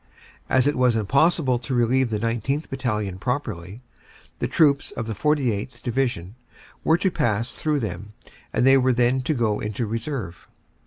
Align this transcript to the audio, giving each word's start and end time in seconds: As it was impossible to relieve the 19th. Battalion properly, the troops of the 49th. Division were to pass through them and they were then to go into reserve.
As 0.49 0.65
it 0.65 0.75
was 0.75 0.95
impossible 0.95 1.59
to 1.59 1.75
relieve 1.75 2.09
the 2.09 2.17
19th. 2.17 2.71
Battalion 2.71 3.19
properly, 3.19 3.81
the 4.39 4.47
troops 4.47 4.89
of 4.89 5.05
the 5.05 5.13
49th. 5.13 5.83
Division 5.83 6.33
were 6.83 6.97
to 6.97 7.11
pass 7.11 7.53
through 7.53 7.81
them 7.81 8.13
and 8.51 8.65
they 8.65 8.79
were 8.79 8.93
then 8.93 9.21
to 9.21 9.35
go 9.35 9.59
into 9.59 9.85
reserve. 9.85 10.47